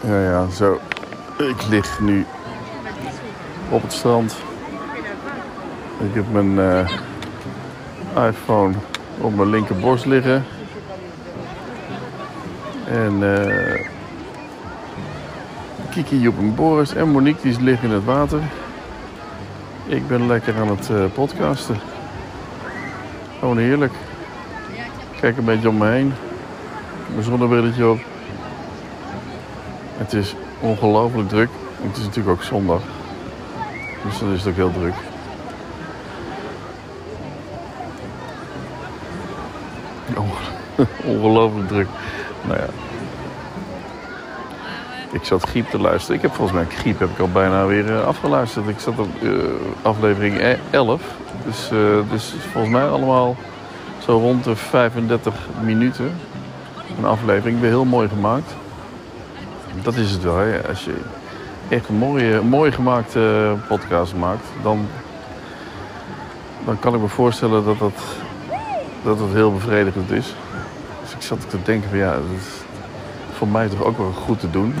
Ja, 0.00 0.20
ja, 0.20 0.48
zo. 0.48 0.80
Ik 1.38 1.66
lig 1.68 2.00
nu 2.00 2.26
op 3.70 3.82
het 3.82 3.92
strand. 3.92 4.36
Ik 5.98 6.14
heb 6.14 6.24
mijn 6.32 6.58
eh, 6.58 8.28
iPhone 8.28 8.74
op 9.18 9.36
mijn 9.36 9.50
linkerborst 9.50 10.06
liggen. 10.06 10.44
En 12.86 13.36
eh 13.36 13.88
Kiki, 15.90 16.20
Joep 16.20 16.38
en 16.38 16.54
Boris 16.54 16.94
en 16.94 17.08
Monique 17.08 17.42
die 17.42 17.62
liggen 17.62 17.88
in 17.88 17.94
het 17.94 18.04
water. 18.04 18.40
Ik 19.86 20.08
ben 20.08 20.26
lekker 20.26 20.54
aan 20.56 20.68
het 20.68 20.90
eh, 20.90 21.04
podcasten. 21.14 21.76
Gewoon 23.38 23.58
heerlijk. 23.58 23.92
Kijk 25.20 25.36
een 25.36 25.44
beetje 25.44 25.68
om 25.68 25.76
me 25.76 25.88
heen. 25.88 26.12
Mijn 27.12 27.24
zonnebrilletje 27.24 27.88
op. 27.88 28.09
Het 30.00 30.12
is 30.12 30.34
ongelooflijk 30.60 31.28
druk. 31.28 31.48
Het 31.82 31.96
is 31.96 32.02
natuurlijk 32.04 32.36
ook 32.38 32.42
zondag. 32.42 32.80
Dus 34.04 34.18
dan 34.18 34.32
is 34.32 34.38
het 34.38 34.48
ook 34.48 34.54
heel 34.56 34.72
druk. 34.72 34.94
Onge- 40.16 40.86
Ongelooflijk 41.16 41.68
druk. 41.68 41.86
Nou 42.46 42.58
ja. 42.58 42.66
Ik 45.12 45.24
zat 45.24 45.42
Griep 45.48 45.68
te 45.70 45.78
luisteren. 45.78 46.16
Ik 46.16 46.22
heb 46.22 46.34
volgens 46.34 46.56
mij 46.56 46.66
Griep 46.76 46.98
heb 46.98 47.10
ik 47.10 47.18
al 47.18 47.28
bijna 47.32 47.66
weer 47.66 47.96
eh, 47.96 48.06
afgeluisterd. 48.06 48.68
Ik 48.68 48.78
zat 48.78 48.98
op 48.98 49.08
eh, 49.22 49.30
aflevering 49.82 50.38
e- 50.40 50.56
11. 50.70 51.02
Dus, 51.46 51.70
eh, 51.70 51.78
dus 52.10 52.34
volgens 52.52 52.72
mij 52.72 52.88
allemaal 52.88 53.36
zo 53.98 54.18
rond 54.18 54.44
de 54.44 54.56
35 54.56 55.34
minuten. 55.62 56.12
Een 56.98 57.04
aflevering. 57.04 57.60
Weer 57.60 57.70
heel 57.70 57.84
mooi 57.84 58.08
gemaakt. 58.08 58.54
Dat 59.82 59.94
is 59.94 60.10
het 60.10 60.22
wel. 60.22 60.36
Hè? 60.36 60.68
Als 60.68 60.84
je 60.84 60.94
echt 61.68 61.88
een 61.88 61.94
mooie, 61.94 62.40
mooi 62.40 62.72
gemaakte 62.72 63.54
podcast 63.68 64.14
maakt, 64.14 64.44
dan, 64.62 64.88
dan 66.64 66.78
kan 66.78 66.94
ik 66.94 67.00
me 67.00 67.08
voorstellen 67.08 67.64
dat 67.64 67.78
dat, 67.78 67.98
dat 69.02 69.18
heel 69.32 69.52
bevredigend 69.52 70.10
is. 70.10 70.34
Dus 71.02 71.14
ik 71.14 71.22
zat 71.22 71.50
te 71.50 71.62
denken 71.62 71.88
van 71.88 71.98
ja, 71.98 72.12
dat 72.12 72.38
is 72.38 72.46
voor 73.32 73.48
mij 73.48 73.68
toch 73.68 73.84
ook 73.84 73.98
wel 73.98 74.12
goed 74.12 74.40
te 74.40 74.50
doen. 74.50 74.74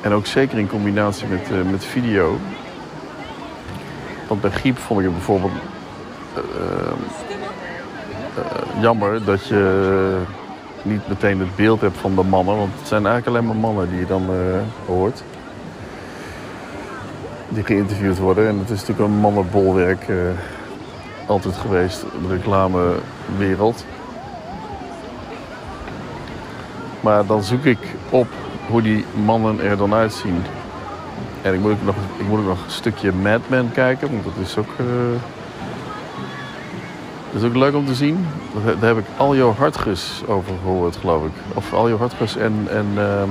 En 0.00 0.12
ook 0.12 0.26
zeker 0.26 0.58
in 0.58 0.68
combinatie 0.68 1.26
met, 1.26 1.50
eh, 1.50 1.70
met 1.70 1.84
video. 1.84 2.38
Want 4.28 4.40
bij 4.40 4.50
Griep 4.50 4.78
vond 4.78 5.00
ik 5.00 5.06
het 5.06 5.14
bijvoorbeeld 5.14 5.52
eh, 6.34 6.42
eh, 8.36 8.82
jammer 8.82 9.24
dat 9.24 9.46
je 9.46 10.16
niet 10.82 11.08
meteen 11.08 11.38
het 11.38 11.56
beeld 11.56 11.80
hebt 11.80 11.96
van 11.96 12.14
de 12.14 12.22
mannen. 12.22 12.56
Want 12.56 12.72
het 12.78 12.88
zijn 12.88 13.06
eigenlijk 13.06 13.36
alleen 13.36 13.46
maar 13.48 13.70
mannen 13.70 13.90
die 13.90 13.98
je 13.98 14.06
dan 14.06 14.22
eh, 14.22 14.60
hoort. 14.86 15.22
Die 17.48 17.64
geïnterviewd 17.64 18.18
worden. 18.18 18.48
En 18.48 18.58
het 18.58 18.70
is 18.70 18.80
natuurlijk 18.80 19.08
een 19.08 19.20
mannenbolwerk 19.20 20.08
eh, 20.08 20.16
altijd 21.26 21.56
geweest. 21.56 22.00
De 22.00 22.28
reclamewereld. 22.28 23.84
Maar 27.00 27.26
dan 27.26 27.42
zoek 27.42 27.64
ik 27.64 27.78
op 28.10 28.26
hoe 28.68 28.82
die 28.82 29.04
mannen 29.24 29.60
er 29.60 29.76
dan 29.76 29.94
uitzien. 29.94 30.42
En 31.42 31.54
ik 31.54 31.60
moet 31.60 31.72
ook 31.72 31.84
nog, 31.84 31.96
ik 32.16 32.28
moet 32.28 32.46
nog 32.46 32.64
een 32.64 32.70
stukje 32.70 33.12
Mad 33.12 33.40
Men 33.46 33.70
kijken, 33.72 34.10
want 34.10 34.24
dat 34.24 34.32
is 34.42 34.56
ook, 34.56 34.68
eh, 34.78 34.86
dat 37.32 37.42
is 37.42 37.48
ook 37.48 37.56
leuk 37.56 37.74
om 37.74 37.86
te 37.86 37.94
zien. 37.94 38.26
Daar 38.64 38.88
heb 38.88 38.98
ik 38.98 39.04
Aljo 39.16 39.54
Hartgus 39.58 40.22
over 40.26 40.52
gehoord, 40.62 40.96
geloof 40.96 41.24
ik. 41.24 41.30
Of 41.54 41.72
Aljo 41.72 41.98
Hartgus 41.98 42.36
en, 42.36 42.66
en, 42.70 42.86
ehm, 42.96 43.28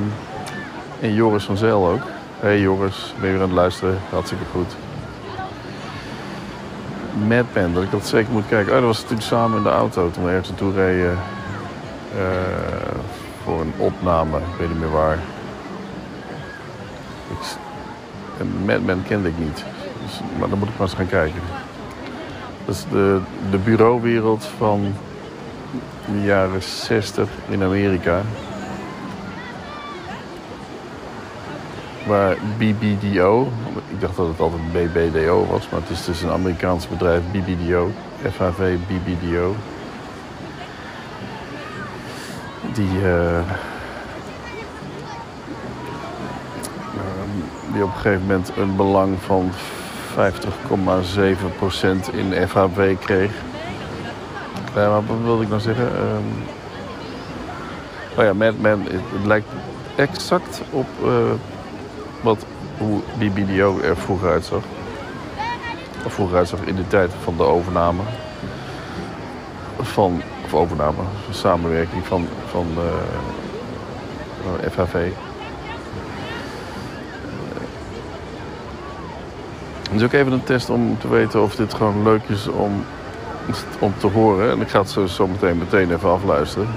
en 0.99 1.13
Joris 1.13 1.43
van 1.43 1.57
Zijl 1.57 1.87
ook. 1.87 2.01
Hey 2.39 2.59
Joris, 2.59 3.13
ben 3.19 3.25
je 3.29 3.33
weer 3.33 3.41
aan 3.43 3.47
het 3.49 3.57
luisteren? 3.57 3.97
Hartstikke 4.09 4.43
goed. 4.51 4.75
Mad 7.27 7.45
Men, 7.53 7.73
dat 7.73 7.83
ik 7.83 7.91
dat 7.91 8.07
zeker 8.07 8.31
moet 8.33 8.47
kijken. 8.49 8.67
Oh, 8.73 8.77
dat 8.77 8.85
was 8.87 9.01
toen 9.01 9.21
samen 9.21 9.57
in 9.57 9.63
de 9.63 9.69
auto 9.69 10.11
toen 10.11 10.23
we 10.23 10.29
ergens 10.29 10.49
naartoe 10.49 10.73
reden. 10.73 11.17
eh, 12.17 12.21
voor 13.43 13.61
een 13.61 13.73
opname, 13.77 14.37
ik 14.37 14.43
weet 14.59 14.69
niet 14.69 14.79
meer 14.79 14.91
waar. 14.91 15.17
Ik, 17.31 17.37
s- 17.43 17.55
en 18.39 18.51
Mad 18.65 18.81
Men 18.81 19.03
kende 19.07 19.27
ik 19.27 19.37
niet, 19.37 19.63
dus, 20.05 20.19
maar 20.39 20.49
dan 20.49 20.59
moet 20.59 20.67
ik 20.67 20.73
maar 20.77 20.87
eens 20.87 20.95
gaan 20.97 21.07
kijken. 21.07 21.41
Dat 22.65 22.75
is 22.75 22.85
de, 22.91 23.19
de 23.51 23.57
bureauwereld 23.57 24.45
van 24.57 24.93
de 26.11 26.21
jaren 26.21 26.63
60 26.63 27.29
in 27.49 27.63
Amerika. 27.63 28.21
Waar 32.05 32.35
BBDO, 32.57 33.51
ik 33.87 34.01
dacht 34.01 34.15
dat 34.15 34.27
het 34.27 34.39
altijd 34.39 34.71
BBDO 34.71 35.45
was, 35.45 35.69
maar 35.69 35.79
het 35.79 35.89
is 35.89 36.05
dus 36.05 36.21
een 36.21 36.29
Amerikaans 36.29 36.87
bedrijf, 36.87 37.21
BBDO, 37.31 37.91
FHV 38.31 38.77
BBDO. 38.87 39.55
Die, 42.73 43.01
eh, 43.03 43.37
ehm, 43.37 43.45
die 47.73 47.83
op 47.83 47.89
een 47.89 47.95
gegeven 47.95 48.21
moment 48.21 48.51
een 48.57 48.75
belang 48.75 49.17
van 49.25 49.51
50,7% 50.13 52.09
in 52.13 52.47
FHW 52.47 52.81
kreeg. 52.99 53.31
Maar 54.85 55.05
wat 55.05 55.17
wilde 55.23 55.43
ik 55.43 55.49
nou 55.49 55.61
zeggen? 55.61 55.89
Oh 58.17 58.23
ja, 58.23 58.33
Mad 58.33 58.57
Men, 58.59 58.81
het, 58.81 59.25
lijkt 59.25 59.47
exact 59.95 60.61
op 60.69 60.87
eh, 61.03 61.09
wat, 62.21 62.45
hoe 62.77 63.01
die 63.17 63.29
BBDO 63.29 63.79
er 63.79 63.97
vroeger 63.97 64.29
uitzag. 64.29 64.61
Of 66.05 66.13
vroeger 66.13 66.37
uitzag 66.37 66.59
in 66.59 66.75
de 66.75 66.87
tijd 66.87 67.11
van 67.23 67.37
de 67.37 67.43
overname. 67.43 68.01
Van, 69.81 70.21
of 70.45 70.53
overname, 70.53 71.01
samenwerking 71.31 72.05
van, 72.05 72.27
van 72.49 72.67
eh, 72.77 72.83
eh, 74.65 74.71
FHV. 74.71 75.09
Het 79.89 79.95
is 79.95 80.03
ook 80.03 80.13
even 80.13 80.31
een 80.31 80.43
test 80.43 80.69
om 80.69 80.97
te 80.99 81.09
weten 81.09 81.43
of 81.43 81.55
dit 81.55 81.73
gewoon 81.73 82.03
leuk 82.03 82.23
is 82.27 82.47
om, 82.47 82.85
om 83.79 83.93
te 83.97 84.07
horen. 84.07 84.51
En 84.51 84.61
ik 84.61 84.69
ga 84.69 84.79
het 84.79 84.89
zo, 84.89 85.05
zo 85.05 85.27
meteen, 85.27 85.57
meteen 85.57 85.91
even 85.91 86.09
afluisteren. 86.09 86.67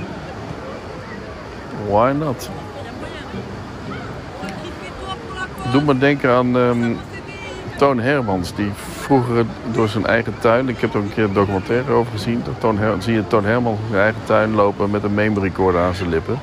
Why 1.88 2.12
not? 2.19 2.50
Doe 5.72 5.82
me 5.82 5.98
denken 5.98 6.31
aan 6.31 6.56
ehm, 6.56 6.92
Toon 7.76 7.98
Hermans, 7.98 8.54
die 8.54 8.70
vroeger 8.75 9.44
door 9.72 9.88
zijn 9.88 10.06
eigen 10.06 10.34
tuin... 10.38 10.69
Ik 10.69 10.81
heb 10.81 10.94
er 10.94 11.00
een 11.00 11.12
keer 11.14 11.25
een 11.25 11.32
documentaire 11.32 11.92
over 11.92 12.12
gezien. 12.12 12.42
Toon 12.58 12.78
zie 12.98 13.14
je 13.14 13.26
Toon 13.26 13.44
Hermans 13.44 13.78
in 13.81 13.87
zijn 13.88 14.02
eigen 14.02 14.20
tuin 14.25 14.54
lopen 14.54 14.91
met 14.91 15.02
een 15.02 15.14
meme 15.14 15.41
recorder 15.41 15.81
aan 15.81 15.94
zijn 15.94 16.08
lippen. 16.08 16.38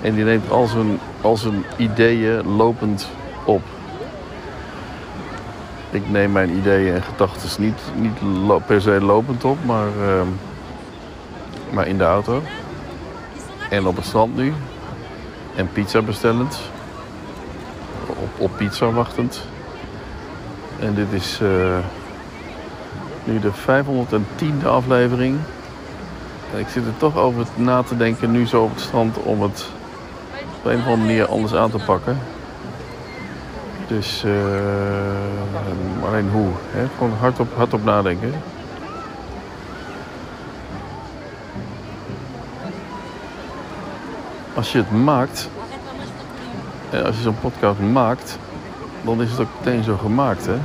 En 0.00 0.14
die 0.14 0.24
neemt 0.24 0.50
al 1.20 1.36
zijn 1.36 1.64
ideeën 1.76 2.56
lopend 2.56 3.08
op. 3.44 3.62
Ik 5.96 6.10
neem 6.10 6.32
mijn 6.32 6.56
ideeën 6.56 6.94
en 6.94 7.02
gedachten 7.02 7.62
niet, 7.62 7.80
niet 7.94 8.66
per 8.66 8.80
se 8.80 9.00
lopend 9.00 9.44
op, 9.44 9.64
maar, 9.64 9.86
ehm, 9.86 10.26
maar 11.70 11.86
in 11.86 11.98
de 11.98 12.04
auto. 12.04 12.42
En 13.70 13.86
op 13.86 13.96
het 13.96 14.04
strand 14.04 14.36
nu. 14.36 14.52
En 15.54 15.68
pizza 15.72 16.02
bestellend. 16.02 16.60
Op, 18.06 18.28
op 18.36 18.50
pizza 18.56 18.90
wachtend. 18.90 19.42
En 20.80 20.94
dit 20.94 21.12
is 21.12 21.40
eh, 21.42 21.78
nu 23.24 23.40
de 23.40 23.52
510e 23.52 24.66
aflevering. 24.66 25.38
En 26.54 26.60
ik 26.60 26.68
zit 26.68 26.86
er 26.86 26.96
toch 26.96 27.16
over 27.16 27.46
na 27.54 27.82
te 27.82 27.96
denken, 27.96 28.30
nu 28.30 28.46
zo 28.46 28.62
op 28.62 28.70
het 28.70 28.80
strand, 28.80 29.16
om 29.16 29.42
het 29.42 29.66
op 30.58 30.64
een 30.64 30.78
of 30.78 30.86
andere 30.86 30.96
manier 30.96 31.26
anders 31.26 31.54
aan 31.54 31.70
te 31.70 31.84
pakken. 31.86 32.18
Dus 33.86 34.24
eh, 34.24 36.06
alleen 36.06 36.30
hoe? 36.30 36.48
Hè? 36.70 36.86
Gewoon 36.96 37.12
hardop, 37.12 37.56
hardop 37.56 37.84
nadenken. 37.84 38.32
Als 44.54 44.72
je 44.72 44.78
het 44.78 44.90
maakt, 44.90 45.48
en 46.90 47.04
als 47.04 47.16
je 47.16 47.22
zo'n 47.22 47.40
podcast 47.40 47.80
maakt, 47.80 48.38
dan 49.02 49.22
is 49.22 49.30
het 49.30 49.40
ook 49.40 49.48
meteen 49.58 49.82
zo 49.82 49.96
gemaakt, 49.96 50.46
hè? 50.46 50.56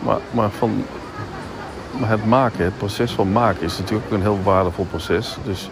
Maar, 0.00 0.18
maar, 0.30 0.50
van, 0.50 0.84
maar 1.98 2.08
het 2.08 2.26
maken, 2.26 2.64
het 2.64 2.78
proces 2.78 3.12
van 3.12 3.32
maken 3.32 3.62
is 3.62 3.78
natuurlijk 3.78 4.06
ook 4.06 4.12
een 4.12 4.22
heel 4.22 4.40
waardevol 4.42 4.84
proces. 4.84 5.36
Dus 5.44 5.70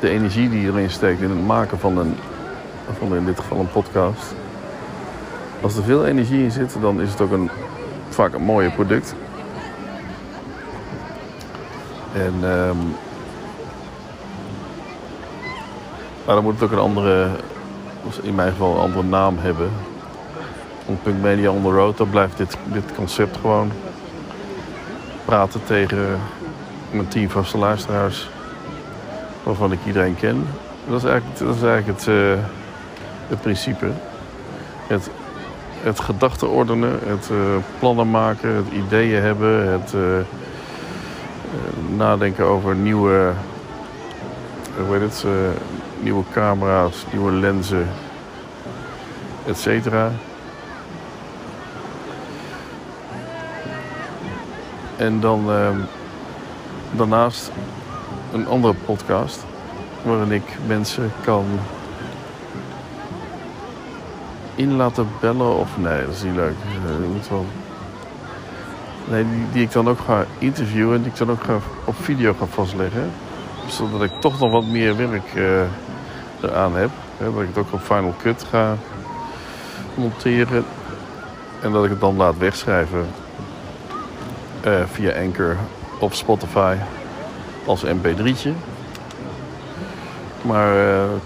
de 0.00 0.08
energie 0.08 0.48
die 0.50 0.60
je 0.60 0.68
erin 0.68 0.90
steekt 0.90 1.20
in 1.20 1.30
het 1.30 1.46
maken 1.46 1.78
van 1.78 1.98
een, 1.98 2.16
van 2.98 3.16
in 3.16 3.24
dit 3.24 3.40
geval 3.40 3.58
een 3.58 3.70
podcast. 3.70 4.34
Als 5.60 5.76
er 5.76 5.82
veel 5.82 6.06
energie 6.06 6.42
in 6.42 6.50
zit, 6.50 6.76
dan 6.80 7.00
is 7.00 7.10
het 7.10 7.20
ook 7.20 7.30
een, 7.30 7.50
vaak 8.08 8.32
een 8.32 8.42
mooie 8.42 8.70
product. 8.70 9.14
En 12.12 12.34
ehm, 12.42 12.78
Maar 16.24 16.34
dan 16.34 16.44
moet 16.44 16.54
het 16.54 16.62
ook 16.62 16.72
een 16.72 16.78
andere, 16.78 17.28
in 18.22 18.34
mijn 18.34 18.50
geval 18.50 18.74
een 18.74 18.80
andere 18.80 19.02
naam 19.02 19.38
hebben. 19.38 19.70
Want 20.86 21.02
Punk 21.02 21.22
Media 21.22 21.50
on 21.50 21.62
the 21.62 21.70
Road, 21.70 21.96
dan 21.96 22.10
blijft 22.10 22.36
dit, 22.36 22.56
dit 22.64 22.94
concept 22.94 23.36
gewoon 23.36 23.72
praten 25.24 25.64
tegen 25.64 26.20
mijn 26.90 27.08
team 27.08 27.30
vaste 27.30 27.58
luisteraars. 27.58 28.28
Waarvan 29.42 29.72
ik 29.72 29.78
iedereen 29.86 30.16
ken. 30.16 30.46
Dat 30.88 31.02
is 31.02 31.08
eigenlijk, 31.08 31.38
dat 31.38 31.54
is 31.54 31.62
eigenlijk 31.62 31.98
het, 31.98 32.06
uh, 32.06 32.32
het 33.28 33.40
principe. 33.40 33.90
Het, 34.86 35.10
het 35.82 36.00
gedachten 36.00 36.50
ordenen, 36.50 36.98
het 37.04 37.28
uh, 37.32 37.38
plannen 37.78 38.10
maken, 38.10 38.54
het 38.54 38.66
ideeën 38.72 39.22
hebben, 39.22 39.72
het 39.72 39.92
uh, 39.92 40.00
nadenken 41.96 42.44
over 42.44 42.74
nieuwe, 42.74 43.32
hoe 44.86 44.96
heet 44.96 45.02
het, 45.02 45.24
nieuwe 46.00 46.24
camera's, 46.32 47.04
nieuwe 47.12 47.32
lenzen, 47.32 47.88
et 49.46 49.58
cetera. 49.58 50.10
En 54.96 55.20
dan 55.20 55.50
ehm, 55.50 55.78
daarnaast 56.90 57.50
een 58.32 58.46
andere 58.46 58.74
podcast 58.84 59.44
waarin 60.02 60.32
ik 60.32 60.56
mensen 60.66 61.12
kan 61.24 61.44
in 64.54 64.76
laten 64.76 65.08
bellen 65.20 65.56
of 65.56 65.78
nee, 65.78 66.04
dat 66.04 66.14
is 66.14 66.22
niet 66.22 66.34
leuk. 66.34 66.54
Uh, 66.86 67.12
moet 67.12 67.28
wel... 67.28 67.46
Nee, 69.08 69.24
die, 69.24 69.46
die, 69.52 69.62
ik 69.62 69.72
dan 69.72 69.88
ook 69.88 69.98
ga 69.98 70.24
interviewen 70.38 70.96
en 70.96 71.02
die 71.02 71.10
ik 71.10 71.18
dan 71.18 71.30
ook 71.30 71.44
ga, 71.44 71.58
op 71.84 71.94
video 72.00 72.34
ga 72.38 72.46
vastleggen. 72.46 73.10
Zodat 73.66 74.02
ik 74.02 74.10
toch 74.20 74.40
nog 74.40 74.52
wat 74.52 74.64
meer 74.64 74.96
werk 74.96 75.34
uh, 75.34 75.60
eraan 76.40 76.76
heb. 76.76 76.90
Dat 77.18 77.42
ik 77.42 77.48
het 77.48 77.58
ook 77.58 77.72
op 77.72 77.80
Final 77.80 78.14
Cut 78.22 78.46
ga 78.50 78.76
monteren. 79.94 80.64
En 81.62 81.72
dat 81.72 81.84
ik 81.84 81.90
het 81.90 82.00
dan 82.00 82.16
laat 82.16 82.38
wegschrijven 82.38 83.06
uh, 84.66 84.72
via 84.92 85.12
Anchor 85.20 85.56
op 85.98 86.14
Spotify 86.14 86.76
als 87.66 87.84
mp3'tje. 87.84 88.50
Maar 90.42 90.74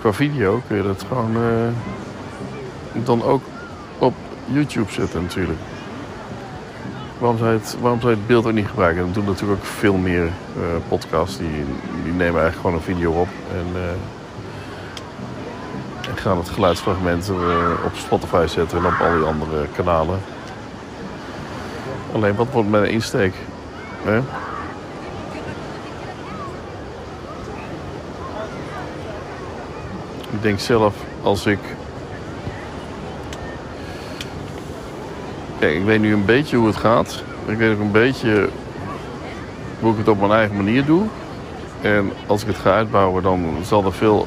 qua 0.01 0.13
video 0.13 0.63
kun 0.67 0.77
je 0.77 0.83
dat 0.83 1.05
gewoon 1.09 1.37
dan 3.05 3.23
ook 3.23 3.43
op 3.99 4.15
YouTube 4.45 4.93
zetten 4.93 5.23
natuurlijk. 5.23 5.59
Waarom 7.19 7.39
zou, 7.39 7.51
je 7.53 7.59
het, 7.59 7.77
waarom 7.81 8.01
zou 8.01 8.13
het 8.13 8.27
beeld 8.27 8.47
ook 8.47 8.53
niet 8.53 8.69
gebruiken? 8.69 9.03
Dan 9.03 9.13
doen 9.13 9.25
natuurlijk 9.25 9.61
ook 9.61 9.67
veel 9.67 9.97
meer 9.97 10.25
uh, 10.25 10.31
podcasts. 10.89 11.39
Die, 11.39 11.65
die 12.05 12.13
nemen 12.13 12.41
eigenlijk 12.41 12.57
gewoon 12.57 12.77
een 12.77 12.83
video 12.83 13.13
op. 13.13 13.29
En, 13.53 13.83
en 16.11 16.17
gaan 16.17 16.39
het 16.39 16.49
geluidsfragment 16.49 17.31
op 17.85 17.95
Spotify 17.95 18.45
zetten 18.47 18.79
en 18.79 18.87
op 18.87 19.01
al 19.01 19.13
die 19.13 19.25
andere 19.25 19.67
kanalen. 19.77 20.19
Alleen 22.13 22.35
wat 22.35 22.47
wordt 22.53 22.71
mijn 22.71 22.91
insteek? 22.91 23.35
Ik 30.31 30.43
denk 30.43 30.59
zelf 30.59 30.95
als 31.23 31.47
ik. 31.47 31.59
Ik 35.59 35.85
weet 35.85 36.01
nu 36.01 36.13
een 36.13 36.25
beetje 36.25 36.57
hoe 36.57 36.67
het 36.67 36.77
gaat. 36.77 37.23
Ik 37.47 37.57
weet 37.57 37.75
ook 37.75 37.81
een 37.81 37.91
beetje 37.91 38.49
hoe 39.81 39.93
ik 39.93 39.99
het 39.99 40.09
op 40.09 40.21
mijn 40.21 40.33
eigen 40.33 40.57
manier 40.57 40.85
doe. 40.85 41.03
En 41.81 42.13
als 42.27 42.43
ik 42.43 42.47
het 42.47 42.57
ga 42.57 42.75
uitbouwen, 42.75 43.23
dan 43.23 43.55
zal 43.63 43.85
er 43.85 43.93
veel 43.93 44.27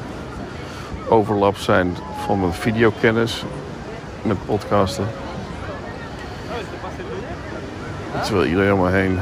overlap 1.08 1.56
zijn 1.56 1.96
van 2.26 2.40
mijn 2.40 2.52
videokennis 2.52 3.44
met 4.22 4.46
podcasten. 4.46 5.06
Terwijl 8.24 8.46
iedereen 8.46 8.72
om 8.72 8.80
me 8.80 8.90
heen 8.90 9.18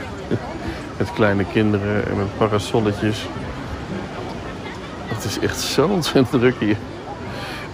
met 0.98 1.12
kleine 1.12 1.44
kinderen 1.52 2.08
en 2.08 2.16
met 2.16 2.36
parasolletjes. 2.36 3.26
Het 5.06 5.24
is 5.24 5.38
echt 5.38 5.60
zo 5.60 5.86
ontzettend 5.86 6.40
druk 6.40 6.56
hier. 6.58 6.76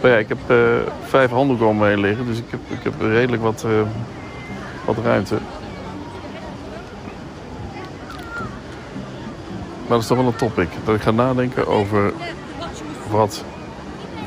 Ja, 0.02 0.16
ik 0.16 0.28
heb 0.28 0.38
uh, 0.50 0.56
vijf 1.02 1.30
handdoeken 1.30 1.66
om 1.66 1.76
me 1.76 1.86
heen 1.86 2.00
liggen, 2.00 2.26
dus 2.26 2.38
ik 2.38 2.44
heb, 2.50 2.60
ik 2.68 2.82
heb 2.82 3.00
redelijk 3.00 3.42
wat, 3.42 3.64
uh, 3.66 3.80
wat 4.84 4.96
ruimte. 5.04 5.38
Maar 9.76 9.88
dat 9.88 10.00
is 10.00 10.06
toch 10.06 10.16
wel 10.16 10.26
een 10.26 10.36
topic. 10.36 10.68
Dat 10.84 10.94
ik 10.94 11.02
ga 11.02 11.10
nadenken 11.10 11.66
over 11.66 12.12
wat 13.10 13.44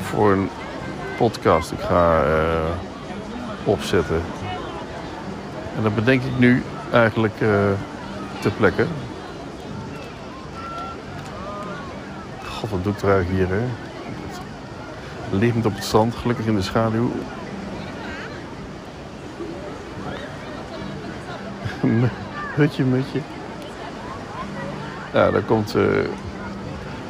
voor 0.00 0.32
een 0.32 0.48
podcast 1.16 1.72
ik 1.72 1.80
ga 1.80 2.24
opzetten. 3.64 4.20
En 5.76 5.82
dat 5.82 5.94
bedenk 5.94 6.22
ik 6.22 6.38
nu 6.38 6.62
eigenlijk 6.92 7.34
ter 8.40 8.50
plekke. 8.56 8.86
God, 12.48 12.70
wat 12.70 12.84
doe 12.84 12.92
ik 12.92 13.02
er 13.02 13.24
hier, 13.24 13.48
hè? 13.48 13.85
Liggend 15.30 15.66
op 15.66 15.74
het 15.74 15.84
zand, 15.84 16.14
gelukkig 16.14 16.46
in 16.46 16.54
de 16.54 16.62
schaduw. 16.62 17.10
Hutje, 22.56 22.84
mutje. 22.84 23.20
Ja, 25.12 25.30
daar, 25.30 25.42
komt, 25.42 25.76
uh, 25.76 25.82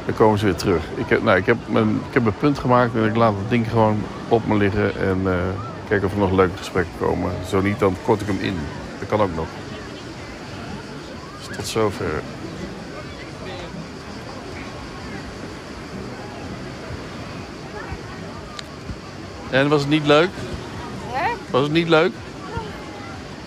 daar 0.05 0.15
komen 0.15 0.39
ze 0.39 0.45
weer 0.45 0.55
terug. 0.55 0.83
Ik 0.95 1.09
heb, 1.09 1.23
nou, 1.23 1.37
ik, 1.37 1.45
heb 1.45 1.57
mijn, 1.65 1.89
ik 1.89 2.13
heb 2.13 2.23
mijn 2.23 2.37
punt 2.37 2.59
gemaakt 2.59 2.95
en 2.95 3.05
ik 3.05 3.15
laat 3.15 3.33
het 3.37 3.49
ding 3.49 3.69
gewoon 3.69 4.03
op 4.27 4.47
me 4.47 4.55
liggen. 4.55 4.95
En 4.99 5.21
uh, 5.23 5.33
kijken 5.87 6.07
of 6.07 6.13
er 6.13 6.19
nog 6.19 6.31
leuke 6.31 6.57
gesprekken 6.57 6.93
komen. 6.99 7.31
Zo 7.47 7.61
niet, 7.61 7.79
dan 7.79 7.95
kort 8.03 8.21
ik 8.21 8.27
hem 8.27 8.39
in. 8.39 8.57
Dat 8.99 9.09
kan 9.09 9.21
ook 9.21 9.35
nog. 9.35 9.47
Dus 11.37 11.55
tot 11.55 11.67
zover. 11.67 12.21
En 19.49 19.69
was 19.69 19.81
het 19.81 19.89
niet 19.89 20.05
leuk? 20.05 20.29
Hè? 21.11 21.33
Was 21.49 21.61
het 21.63 21.71
niet 21.71 21.89
leuk? 21.89 22.11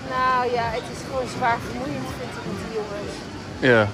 Nou 0.09 0.53
ja, 0.53 0.63
het 0.63 0.83
is 0.93 0.99
gewoon 1.11 1.29
zwaar 1.37 1.59
vermoeiend 1.67 2.07
vind 2.19 2.31
ik 2.31 2.45
met 2.47 2.57
die 2.67 2.81
jongens. 2.81 3.15
Ja. 3.59 3.89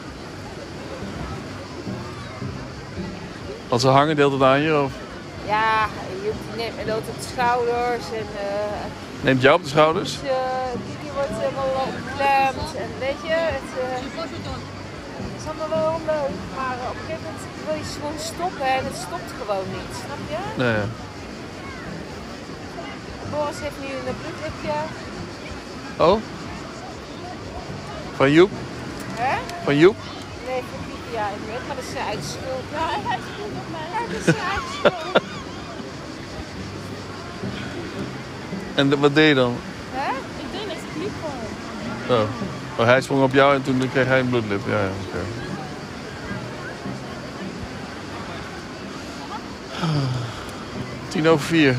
Want 3.69 3.81
ze 3.81 3.89
hangen 3.89 4.17
deelt 4.17 4.33
het 4.33 4.43
aan 4.43 4.61
je? 4.61 4.81
Of? 4.83 4.93
Ja, 5.47 5.87
je 6.23 6.33
neemt 6.57 6.87
dood 6.87 7.09
op 7.09 7.17
de 7.21 7.29
schouders 7.33 8.07
en... 8.21 8.29
Uh, 8.35 9.25
Neemt 9.25 9.43
jou 9.43 9.57
op 9.57 9.63
de 9.63 9.69
schouders? 9.69 10.13
Dus, 10.21 10.31
uh, 10.31 10.37
die 11.03 11.11
wordt 11.15 11.37
helemaal 11.45 11.73
opgeklemd 11.87 12.71
en 12.85 12.91
weet 12.99 13.21
je, 13.29 13.37
het, 13.57 13.71
uh, 13.83 13.95
het 13.95 15.35
is 15.41 15.47
allemaal 15.49 15.79
wel 15.79 16.01
leuk, 16.15 16.37
maar 16.57 16.77
op 16.91 16.97
een 16.99 17.07
gegeven 17.07 17.25
moment 17.27 17.43
wil 17.67 17.77
je 17.83 17.87
gewoon 18.01 18.19
stoppen 18.33 18.67
en 18.79 18.85
het 18.91 18.99
stopt 19.07 19.31
gewoon 19.41 19.67
niet, 19.77 19.93
snap 20.05 20.23
je? 20.33 20.43
Nee. 20.65 20.83
Boris 23.37 23.61
heeft 23.61 23.81
nu 23.81 23.87
een 23.87 24.17
bloedlipje. 24.21 24.79
Oh? 25.97 26.21
Van 28.17 28.33
Joep? 28.33 28.51
Hè? 29.15 29.39
Van 29.65 29.77
Joep? 29.77 29.97
Nee, 30.47 30.63
van 30.71 30.79
Pietje, 30.85 31.19
ja, 31.19 31.27
ik 31.29 31.43
weet, 31.47 31.67
maar 31.67 31.77
dat 31.77 31.85
is 31.85 31.91
zijn 31.91 32.05
eigen 32.05 32.25
schuld. 32.25 32.65
Ja, 32.73 32.79
hij 32.79 33.01
heeft 33.03 33.23
het 33.27 33.57
op 33.63 33.69
mij. 33.71 34.07
Dat 34.07 34.19
is 34.19 34.25
zijn 34.25 34.37
eigen 34.37 34.69
schuld. 34.79 35.25
En 38.75 39.01
wat 39.01 39.15
deed 39.15 39.29
je 39.29 39.35
dan? 39.35 39.57
Hè? 39.91 40.11
Ik 40.13 40.47
deed 40.53 40.67
net 40.67 40.77
kliep 40.95 41.11
gewoon. 41.21 42.21
Oh. 42.21 42.29
oh. 42.79 42.87
hij 42.87 43.01
sprong 43.01 43.23
op 43.23 43.33
jou 43.33 43.55
en 43.55 43.63
toen 43.63 43.91
kreeg 43.93 44.07
hij 44.07 44.21
een 44.21 44.29
bloedlip. 44.29 44.61
Ja, 44.67 44.81
ja 44.81 44.91
oké. 45.07 45.25
Tien 51.09 51.29
over 51.29 51.47
vier. 51.47 51.77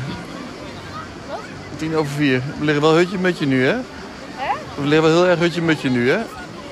Tien 1.78 1.96
over 1.96 2.12
vier. 2.12 2.42
We 2.58 2.64
liggen 2.64 2.82
wel 2.82 2.94
hutje 2.94 3.18
met 3.18 3.38
je 3.38 3.46
nu, 3.46 3.66
hè? 3.66 3.76
Hè? 4.36 4.54
We 4.74 4.86
liggen 4.86 5.02
wel 5.08 5.20
heel 5.20 5.26
erg 5.30 5.38
hutje 5.38 5.62
met 5.62 5.80
je 5.80 5.90
nu, 5.90 6.10
hè? 6.10 6.16
Ja, 6.16 6.24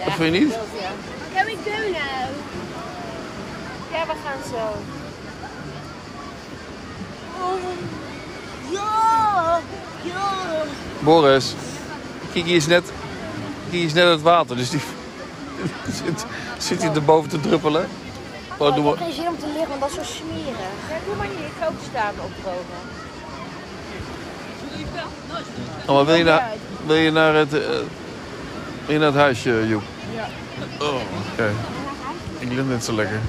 Dat 0.05 0.15
vind 0.15 0.35
je 0.35 0.41
niet? 0.41 0.53
Ja. 0.53 0.91
Can 1.35 1.45
we 1.47 1.57
go 1.65 1.71
now? 1.71 2.31
Ja, 3.93 4.07
we 4.07 4.13
gaan 4.25 4.39
zo. 4.51 4.77
Ja, 8.71 9.61
ja. 10.03 10.31
Boris, 10.99 11.55
Kiki 12.33 12.55
is 12.57 12.67
net, 12.67 12.93
Kiki 13.71 13.85
is 13.85 13.93
net 13.93 14.03
uit 14.05 14.13
het 14.13 14.23
water, 14.23 14.57
dus 14.57 14.71
die 14.71 14.81
zit, 16.05 16.25
zit 16.59 16.83
hij 16.83 16.95
erboven 16.95 17.31
te 17.31 17.41
druppelen. 17.41 17.89
Oh, 18.59 18.69
ik 18.69 18.75
doe 18.75 18.87
heb 18.87 18.99
maar. 18.99 19.07
geen 19.07 19.15
zin 19.15 19.29
om 19.29 19.39
te 19.39 19.47
liggen, 19.47 19.69
want 19.69 19.81
dat 19.81 19.91
is 19.91 19.97
zo 19.97 20.03
smerig. 20.03 20.57
Ja, 20.91 20.97
doe 21.07 21.17
maar 21.17 21.27
niet. 21.29 21.39
Ik 21.39 21.53
ga 21.61 21.67
ook 21.67 21.73
staan 21.91 22.15
opdrogen. 22.25 22.81
Oh, 25.87 25.95
maar 25.95 26.05
wil 26.05 26.15
je 26.15 26.25
naar, 26.25 26.51
wil 26.87 26.97
je 26.97 27.11
naar 27.11 27.35
het, 27.35 27.55
eh, 27.55 27.61
uh, 27.61 27.69
wil 28.87 28.95
je 28.95 28.99
naar 28.99 29.07
het 29.07 29.17
huisje, 29.17 29.69
Joep? 29.69 29.83
Ja. 30.15 30.29
Oh, 30.87 30.95
oké. 30.95 31.03
Okay. 31.33 31.51
Ik 32.39 32.53
lid 32.53 32.69
het 32.69 32.85
zo 32.85 32.93
lekker. 32.93 33.21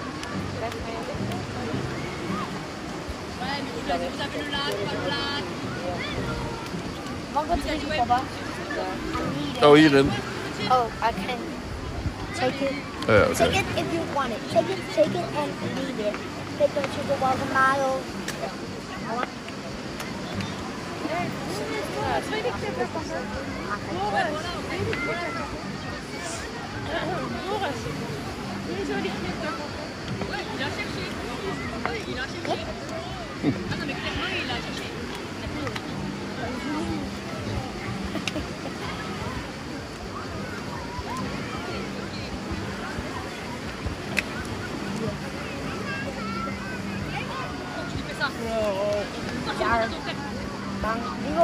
Oh, 9.62 9.74
hierin. 9.74 10.10
Oh, 10.70 10.86
I 11.01 11.12
can 11.25 11.39
take 12.36 12.63
it. 12.66 12.74
Oh, 13.08 13.16
yeah, 13.16 13.30
okay. 13.30 13.36
Take 13.36 13.60
it 13.60 13.66
if 13.75 13.94
you 13.94 14.04
want 14.13 14.32
it. 14.32 14.39
Take 14.51 14.72
it, 14.72 14.80
take 14.96 15.10
it 15.10 15.25
and 15.38 15.51
leave 15.75 16.08
it. 16.08 16.16
Take 16.58 16.77
it 16.77 16.84
to 16.84 17.08
the 17.08 17.18
watermelon. 17.20 18.01
Il 32.10 32.18
a 32.18 32.24
cherché. 32.24 32.66
Ah 33.44 33.76
non, 33.78 33.86
mais 33.86 33.94
clairement, 33.94 34.30
il 34.34 34.50
a 34.50 34.56
cherché. 34.56 34.88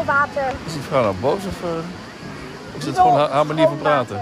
Water. 0.06 0.46
Is 0.66 0.74
die 0.74 0.82
vrouw 0.82 1.02
nou 1.02 1.16
boos 1.20 1.46
of... 1.46 1.64
eh, 1.64 1.70
of 2.76 2.80
is 2.80 2.86
het 2.86 2.96
gewoon 3.00 3.18
haar, 3.18 3.30
haar 3.30 3.46
manier 3.46 3.68
van 3.68 3.78
praten? 3.78 4.16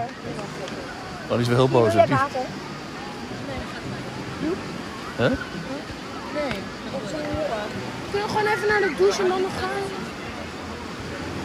Oh, 1.28 1.32
die 1.32 1.40
is 1.40 1.48
wel 1.48 1.58
heel 1.58 1.70
boos. 1.70 1.94
hè? 1.94 2.06
Die- 2.06 2.16
water? 2.16 2.40
Hè? 5.16 5.30
Kun 8.12 8.20
je 8.20 8.28
gewoon 8.28 8.46
even 8.46 8.68
naar 8.68 8.82
de 8.82 8.94
douche 8.98 9.22
en 9.24 9.28
dan 9.30 9.42
nog 9.42 9.52
gaan? 9.60 9.70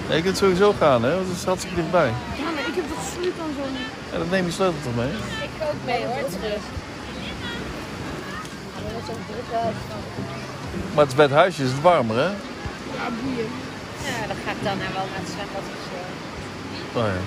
Nee, 0.09 0.16
je 0.16 0.23
kunt 0.23 0.37
sowieso 0.37 0.75
gaan, 0.78 1.02
hè? 1.02 1.14
Want 1.14 1.28
het 1.28 1.37
is 1.37 1.45
hartstikke 1.45 1.76
dichtbij. 1.76 2.07
Ja, 2.07 2.45
maar 2.55 2.66
ik 2.69 2.75
heb 2.75 2.85
toch 2.88 3.05
sleep 3.19 3.37
dan 3.37 3.47
zo 3.64 3.71
niet. 3.71 3.88
En 4.12 4.19
dan 4.19 4.28
neem 4.31 4.45
je 4.45 4.50
sleutel 4.52 4.81
toch 4.83 4.95
mee? 4.97 5.09
Ik 5.43 5.62
ook 5.62 5.81
mee 5.85 6.05
hoor, 6.07 6.28
terug. 6.40 6.62
Maar 10.95 11.05
het 11.05 11.09
is 11.09 11.14
bij 11.14 11.25
het 11.25 11.35
huisje 11.35 11.62
is 11.62 11.71
het 11.71 11.81
warmer, 11.83 12.16
hè? 12.16 12.23
Ja, 12.25 12.31
boeien. 13.23 13.49
Ja, 14.09 14.21
dan 14.31 14.39
ga 14.45 14.51
ik 14.57 14.61
dan 14.69 14.77
nou 14.83 14.93
wel 14.99 15.07
naar 15.13 15.23
het 15.25 15.31
zwembad 15.35 15.65
of 15.75 15.81
zo. 15.89 15.99
Oh 16.99 17.07
ja. 17.15 17.21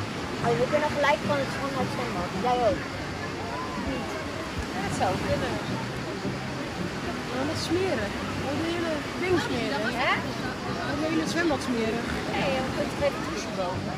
Oh, 0.46 0.54
we 0.62 0.66
kunnen 0.74 0.92
gelijk 0.98 1.22
van 1.30 1.38
het 1.44 1.52
van 1.62 1.72
het 1.86 1.92
zwembad. 1.96 2.30
Jij 2.48 2.58
ook. 2.70 2.82
Ja, 4.74 4.80
dat 4.86 4.94
zou 5.02 5.12
kunnen. 5.28 5.54
Maar 7.32 7.46
met 7.52 7.60
smeren. 7.68 8.10
De 8.46 8.54
hele 8.68 8.92
ding 9.24 9.36
smeren. 9.48 9.82
Hè? 10.04 10.14
Hele 11.08 11.28
zwembad 11.34 11.62
smeren. 11.70 12.02
Nee, 12.36 12.52
we 12.66 12.70
kunnen 12.76 12.94
toch 12.96 13.04
even 13.08 13.22
douchen 13.28 13.54
boven. 13.60 13.94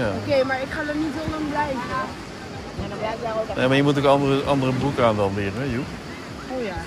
ja. 0.00 0.08
Oké, 0.20 0.36
maar 0.48 0.60
ik 0.66 0.70
ga 0.76 0.80
er 0.90 0.98
niet 1.04 1.14
heel 1.18 1.30
lang 1.34 1.46
blijven. 1.54 2.00
En 2.82 2.88
dan 2.92 2.98
blijf 3.04 3.18
jij 3.26 3.32
ook 3.38 3.56
Nee, 3.56 3.66
maar 3.68 3.76
je 3.80 3.86
moet 3.88 3.98
ook 3.98 4.10
andere, 4.16 4.36
andere 4.54 4.72
broek 4.82 4.98
aan 5.06 5.16
dan 5.22 5.32
weer, 5.34 5.52
hè, 5.60 5.64
Joep? 5.76 5.88
Oh 6.52 6.62
ja. 6.70 6.78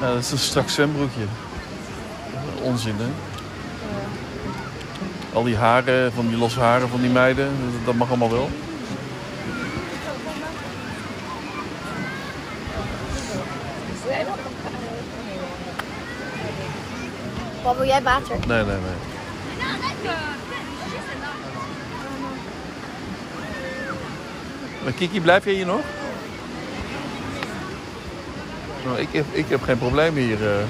Ja, 0.00 0.06
dat 0.14 0.18
is 0.24 0.30
een 0.30 0.38
strak 0.50 0.68
zwembroekje. 0.68 1.26
Onzin, 2.62 2.94
hè? 2.98 3.06
Al 5.32 5.42
die 5.42 5.56
haren, 5.56 6.12
van 6.12 6.28
die 6.28 6.36
losse 6.36 6.60
haren 6.60 6.88
van 6.88 7.00
die 7.00 7.10
meiden, 7.10 7.44
dat, 7.72 7.84
dat 7.84 7.94
mag 7.94 8.08
allemaal 8.08 8.30
wel. 8.30 8.50
Wat 17.62 17.76
wil 17.76 17.86
jij 17.86 18.02
water? 18.02 18.36
Nee, 18.46 18.64
nee, 18.64 18.64
nee. 18.64 18.98
Maar 24.82 24.92
Kiki, 24.92 25.20
blijf 25.20 25.44
jij 25.44 25.54
hier 25.54 25.66
nog? 25.66 25.80
Nou, 28.84 28.98
ik, 28.98 29.08
heb, 29.12 29.24
ik 29.32 29.48
heb 29.48 29.62
geen 29.62 29.78
probleem 29.78 30.16
hier. 30.16 30.48
eh. 30.58 30.64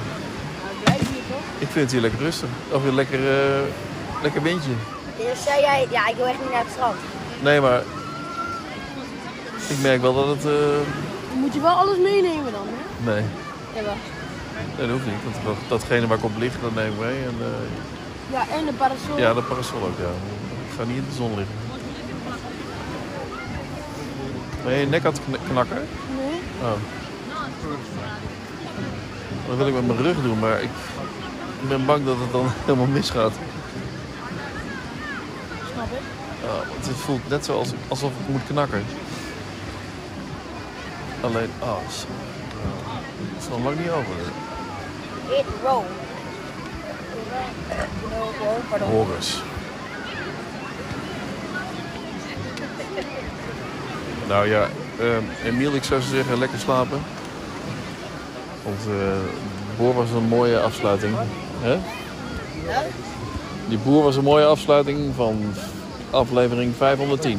Ik 1.59 1.69
vind 1.69 1.75
het 1.85 1.93
hier 1.93 2.01
lekker 2.01 2.21
rustig. 2.21 2.49
Of 2.71 2.85
een 2.85 2.95
lekker, 2.95 3.19
eh, 3.31 3.61
lekker 4.23 4.43
windje. 4.43 4.71
Dus 5.17 5.43
zei 5.43 5.61
jij, 5.61 5.87
ja, 5.91 6.09
ik 6.09 6.17
wil 6.17 6.27
echt 6.27 6.41
niet 6.41 6.51
naar 6.51 6.61
het 6.65 6.73
strand. 6.73 6.97
Nee, 7.43 7.61
maar 7.61 7.83
ik 9.69 9.77
merk 9.83 10.01
wel 10.01 10.15
dat 10.15 10.27
het... 10.29 10.45
eh, 10.45 10.53
Dan 11.31 11.39
moet 11.41 11.55
je 11.55 11.61
wel 11.61 11.75
alles 11.75 11.99
meenemen 11.99 12.53
dan, 12.53 12.67
hè? 12.67 13.13
nee. 13.13 13.25
Jawel. 13.75 13.95
nee, 14.79 14.87
dat 14.87 14.97
hoeft 14.97 15.07
niet. 15.07 15.23
Want 15.25 15.37
dat, 15.45 15.57
datgene 15.69 16.07
waar 16.07 16.19
ik 16.19 16.25
op 16.25 16.37
lig, 16.39 16.53
dat 16.63 16.75
neem 16.75 16.93
ik 16.93 16.99
mee. 16.99 17.23
En, 17.23 17.35
eh, 17.41 18.33
Ja, 18.33 18.57
en 18.57 18.65
de 18.67 18.73
parasol. 18.73 19.19
ja, 19.19 19.35
de 19.35 19.43
parasol 19.43 19.79
ook, 19.83 19.99
ja. 19.99 20.13
Ik 20.69 20.75
ga 20.77 20.85
niet 20.85 20.97
in 20.97 21.07
de 21.09 21.15
zon 21.17 21.35
liggen. 21.37 21.55
Ben 24.65 24.73
je 24.75 24.81
je 24.81 24.87
nek 24.87 25.05
aan 25.05 25.13
het 25.13 25.21
kn- 25.25 25.51
knakken? 25.51 25.77
Nee? 26.17 26.41
Oh. 26.63 26.73
Dat 29.49 29.57
wil 29.57 29.67
ik 29.67 29.75
met 29.75 29.87
mijn 29.87 30.03
rug 30.03 30.17
doen, 30.23 30.39
maar 30.39 30.63
ik 30.63 30.69
ben 31.69 31.87
bang 31.87 32.05
dat 32.05 32.17
het 32.19 32.33
dan 32.33 32.47
helemaal 32.65 32.87
misgaat. 32.87 33.33
Snap 35.73 35.87
ik. 35.91 36.03
Ja, 36.43 36.69
want 36.69 36.87
het 36.87 36.97
voelt 36.97 37.29
net 37.29 37.45
zo 37.45 37.59
als, 37.59 37.69
alsof 37.89 38.11
ik 38.11 38.29
moet 38.29 38.47
knakken. 38.47 38.85
Alleen, 41.21 41.51
ah, 41.59 41.69
zo. 41.69 42.07
Het 43.35 43.43
is 43.43 43.49
nog 43.49 43.65
lang 43.65 43.79
niet 43.79 43.91
over. 43.91 44.15
It 45.39 45.45
roll. 45.65 45.85
Horus. 48.91 49.43
Nou 54.29 54.49
ja, 54.49 54.69
ehm 55.01 55.23
Emiel, 55.45 55.75
ik 55.75 55.85
zou 55.85 56.01
zeggen 56.01 56.39
lekker 56.39 56.59
slapen. 56.59 57.03
Want 58.63 58.81
eh 58.87 59.77
boer 59.77 59.95
was 59.95 60.11
een 60.11 60.29
mooie 60.29 60.61
afsluiting. 60.61 61.17
Die 63.69 63.79
boer 63.79 64.03
was 64.03 64.17
een 64.17 64.25
mooie 64.25 64.45
afsluiting 64.45 65.15
van 65.15 65.55
aflevering 66.11 66.75
510. 66.77 67.39